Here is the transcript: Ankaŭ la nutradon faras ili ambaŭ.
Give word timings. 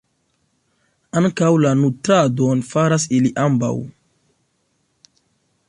Ankaŭ 1.19 1.49
la 1.65 1.73
nutradon 1.81 2.65
faras 2.71 3.07
ili 3.19 3.33
ambaŭ. 3.45 3.73